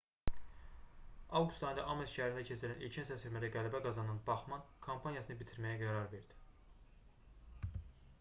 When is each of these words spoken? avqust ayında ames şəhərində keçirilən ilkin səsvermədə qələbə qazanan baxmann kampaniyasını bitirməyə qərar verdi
avqust 1.39 1.65
ayında 1.67 1.83
ames 1.91 2.13
şəhərində 2.15 2.45
keçirilən 2.47 2.81
ilkin 2.87 3.05
səsvermədə 3.09 3.51
qələbə 3.57 3.81
qazanan 3.87 4.23
baxmann 4.31 4.65
kampaniyasını 4.87 5.37
bitirməyə 5.43 5.77
qərar 5.83 6.09
verdi 6.15 7.77